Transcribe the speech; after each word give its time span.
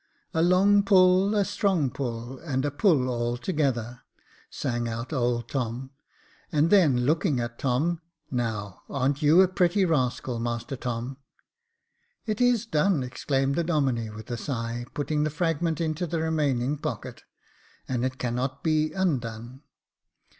"* 0.27 0.33
A 0.33 0.41
long 0.41 0.81
pull, 0.81 1.35
a 1.35 1.45
strong 1.45 1.91
pull, 1.91 2.39
and 2.39 2.65
a 2.65 2.71
pull 2.71 3.07
all 3.07 3.37
together,'" 3.37 4.01
sang 4.49 4.89
out 4.89 5.13
old 5.13 5.47
Tom: 5.47 5.91
and 6.51 6.71
then 6.71 7.01
looking 7.05 7.39
at 7.39 7.59
Tom," 7.59 8.01
Now, 8.31 8.81
aren't 8.89 9.21
you 9.21 9.41
a 9.41 9.47
pretty 9.47 9.85
rascal, 9.85 10.39
master 10.39 10.75
Tom?" 10.75 11.17
"It 12.25 12.41
is 12.41 12.65
done," 12.65 13.03
exclaimed 13.03 13.53
the 13.53 13.63
Domine, 13.63 14.15
with 14.15 14.31
a 14.31 14.37
sigh, 14.37 14.87
putting 14.95 15.21
the 15.23 15.29
fragment 15.29 15.79
into 15.79 16.07
the 16.07 16.19
remaining 16.19 16.79
pocket;" 16.79 17.21
and 17.87 18.03
it 18.03 18.17
cannot 18.17 18.63
be 18.63 18.91
undone." 18.93 19.61